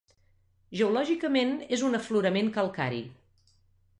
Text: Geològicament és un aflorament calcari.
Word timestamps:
Geològicament 0.79 1.51
és 1.77 1.85
un 1.89 1.99
aflorament 1.99 2.51
calcari. 2.57 3.03